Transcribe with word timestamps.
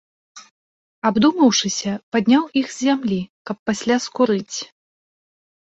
Абдумаўшыся, 1.09 1.91
падняў 2.17 2.49
іх 2.63 2.67
з 2.77 2.87
зямлі, 2.87 3.21
каб 3.49 3.57
пасля 3.71 3.95
скурыць. 4.09 4.57